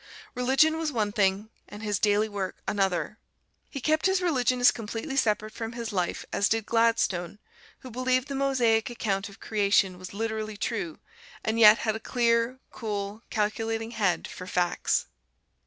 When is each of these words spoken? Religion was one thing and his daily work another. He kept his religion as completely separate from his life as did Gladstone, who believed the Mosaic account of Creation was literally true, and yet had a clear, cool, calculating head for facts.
Religion 0.33 0.79
was 0.79 0.91
one 0.91 1.11
thing 1.11 1.51
and 1.69 1.83
his 1.83 1.99
daily 1.99 2.27
work 2.27 2.55
another. 2.67 3.19
He 3.69 3.79
kept 3.79 4.07
his 4.07 4.19
religion 4.19 4.59
as 4.59 4.71
completely 4.71 5.15
separate 5.15 5.53
from 5.53 5.73
his 5.73 5.93
life 5.93 6.25
as 6.33 6.49
did 6.49 6.65
Gladstone, 6.65 7.37
who 7.81 7.91
believed 7.91 8.27
the 8.27 8.33
Mosaic 8.33 8.89
account 8.89 9.29
of 9.29 9.39
Creation 9.39 9.99
was 9.99 10.11
literally 10.11 10.57
true, 10.57 10.97
and 11.43 11.59
yet 11.59 11.77
had 11.77 11.95
a 11.95 11.99
clear, 11.99 12.57
cool, 12.71 13.21
calculating 13.29 13.91
head 13.91 14.27
for 14.27 14.47
facts. 14.47 15.05